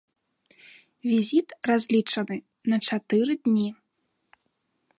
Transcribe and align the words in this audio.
Візіт 1.09 1.49
разлічаны 1.69 2.37
на 2.73 2.77
чатыры 2.89 3.33
дні. 3.49 3.69